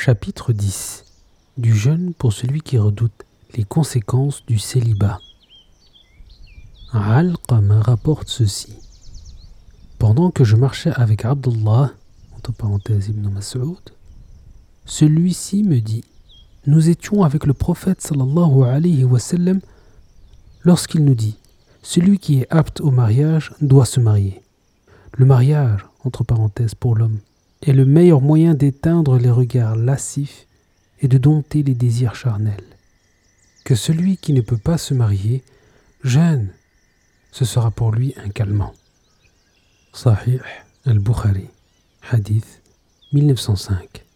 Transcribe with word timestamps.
Chapitre 0.00 0.52
10 0.52 1.04
Du 1.58 1.76
jeûne 1.76 2.14
pour 2.14 2.32
celui 2.32 2.60
qui 2.60 2.78
redoute 2.78 3.24
les 3.56 3.64
conséquences 3.64 4.46
du 4.46 4.56
célibat. 4.56 5.18
Al-Qama 6.92 7.80
rapporte 7.80 8.28
ceci. 8.28 8.76
Pendant 9.98 10.30
que 10.30 10.44
je 10.44 10.54
marchais 10.54 10.92
avec 10.92 11.24
Abdullah, 11.24 11.90
entre 12.36 12.52
parenthèses 12.52 13.08
Ibn 13.08 13.28
celui-ci 14.86 15.64
me 15.64 15.80
dit 15.80 16.04
Nous 16.66 16.88
étions 16.88 17.24
avec 17.24 17.44
le 17.44 17.52
prophète 17.52 18.00
sallallahu 18.00 18.62
alayhi 18.62 19.02
wa 19.02 19.18
lorsqu'il 20.62 21.04
nous 21.04 21.16
dit 21.16 21.36
Celui 21.82 22.20
qui 22.20 22.38
est 22.38 22.46
apte 22.50 22.80
au 22.80 22.92
mariage 22.92 23.52
doit 23.60 23.84
se 23.84 23.98
marier. 23.98 24.42
Le 25.16 25.26
mariage, 25.26 25.84
entre 26.04 26.22
parenthèses 26.22 26.76
pour 26.76 26.94
l'homme, 26.94 27.18
est 27.62 27.72
le 27.72 27.84
meilleur 27.84 28.20
moyen 28.20 28.54
d'éteindre 28.54 29.18
les 29.18 29.30
regards 29.30 29.76
lascifs 29.76 30.46
et 31.00 31.08
de 31.08 31.18
dompter 31.18 31.62
les 31.62 31.74
désirs 31.74 32.14
charnels. 32.14 32.64
Que 33.64 33.74
celui 33.74 34.16
qui 34.16 34.32
ne 34.32 34.40
peut 34.40 34.58
pas 34.58 34.78
se 34.78 34.94
marier 34.94 35.42
jeûne, 36.02 36.50
ce 37.32 37.44
sera 37.44 37.70
pour 37.70 37.92
lui 37.92 38.14
un 38.24 38.30
calmant. 38.30 38.74
Sahih 39.92 40.40
al-Bukhari, 40.86 41.48
hadith 42.10 42.62
1905. 43.12 44.07